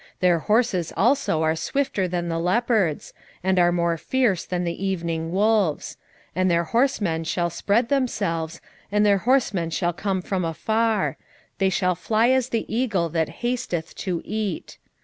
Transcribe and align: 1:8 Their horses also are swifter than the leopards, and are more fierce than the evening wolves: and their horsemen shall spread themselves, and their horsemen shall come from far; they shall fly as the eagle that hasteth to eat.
1:8 0.17 0.19
Their 0.21 0.39
horses 0.39 0.93
also 0.97 1.43
are 1.43 1.55
swifter 1.55 2.07
than 2.07 2.27
the 2.27 2.39
leopards, 2.39 3.13
and 3.43 3.59
are 3.59 3.71
more 3.71 3.99
fierce 3.99 4.45
than 4.45 4.63
the 4.63 4.83
evening 4.83 5.31
wolves: 5.31 5.95
and 6.35 6.49
their 6.49 6.63
horsemen 6.63 7.23
shall 7.23 7.51
spread 7.51 7.89
themselves, 7.89 8.59
and 8.91 9.05
their 9.05 9.19
horsemen 9.29 9.69
shall 9.69 9.93
come 9.93 10.23
from 10.23 10.51
far; 10.55 11.17
they 11.59 11.69
shall 11.69 11.93
fly 11.93 12.29
as 12.31 12.49
the 12.49 12.65
eagle 12.67 13.09
that 13.09 13.29
hasteth 13.43 13.93
to 13.97 14.23
eat. 14.25 14.79